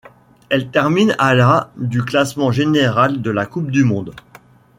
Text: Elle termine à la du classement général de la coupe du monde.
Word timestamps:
Elle 0.49 0.71
termine 0.71 1.15
à 1.19 1.35
la 1.35 1.71
du 1.77 2.01
classement 2.03 2.51
général 2.51 3.21
de 3.21 3.29
la 3.29 3.45
coupe 3.45 3.69
du 3.69 3.83
monde. 3.83 4.15